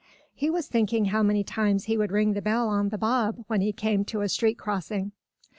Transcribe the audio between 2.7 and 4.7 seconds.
the bob when he came to a street